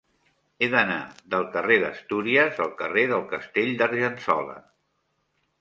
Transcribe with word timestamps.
He 0.61 0.67
d'anar 0.75 0.95
del 1.33 1.45
carrer 1.57 1.77
d'Astúries 1.83 2.63
al 2.67 2.73
carrer 2.81 3.05
del 3.15 3.29
Castell 3.35 3.73
d'Argençola. 3.83 4.61